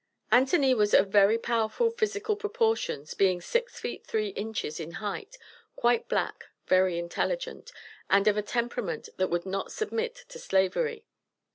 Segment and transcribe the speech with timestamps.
[0.31, 5.37] Anthony was of very powerful physical proportions, being six feet three inches in height,
[5.75, 7.71] quite black, very intelligent,
[8.09, 11.05] and of a temperament that would not submit to slavery.